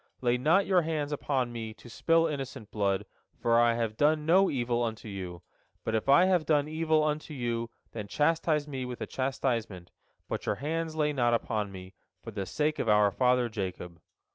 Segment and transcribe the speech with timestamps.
[0.19, 3.05] Lay not your hands upon me, to spill innocent blood,
[3.39, 5.43] for I have done no evil unto you.
[5.83, 9.91] But if I have done evil unto you, then chastise me with a chastisement,
[10.27, 11.93] but your hands lay not upon me,
[12.23, 14.01] for the sake of our father Jacob."